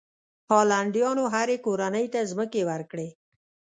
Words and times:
هالنډیانو 0.51 1.23
هرې 1.33 1.57
کورنۍ 1.65 2.05
ته 2.13 2.19
ځمکې 2.31 2.61
ورکړې. 2.69 3.07